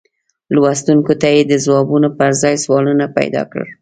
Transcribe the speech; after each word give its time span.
لوستونکو 0.55 1.13
ته 1.21 1.27
یې 1.35 1.41
د 1.51 1.53
ځوابونو 1.65 2.09
پر 2.17 2.29
ځای 2.41 2.55
سوالونه 2.63 3.05
پیدا 3.17 3.41
کړل. 3.51 3.67